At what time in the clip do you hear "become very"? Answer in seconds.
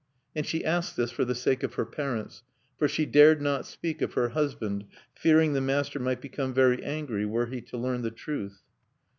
6.21-6.83